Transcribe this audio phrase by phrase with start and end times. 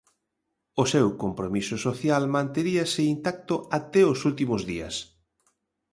[0.81, 4.95] O seu compromiso social manteríase intacto até os últimos días.